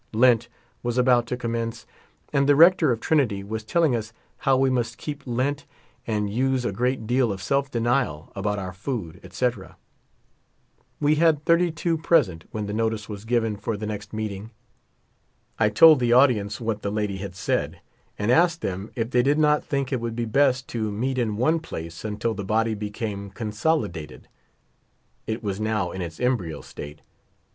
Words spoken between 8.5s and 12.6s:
our food, &c. We had iiirtv two present